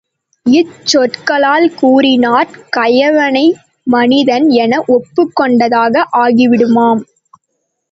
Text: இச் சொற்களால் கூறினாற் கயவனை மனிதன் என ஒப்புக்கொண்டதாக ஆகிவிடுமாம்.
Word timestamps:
இச் 0.45 0.77
சொற்களால் 0.83 1.67
கூறினாற் 1.81 2.55
கயவனை 2.77 3.45
மனிதன் 3.87 4.49
என 4.57 4.73
ஒப்புக்கொண்டதாக 4.89 6.05
ஆகிவிடுமாம். 6.17 7.01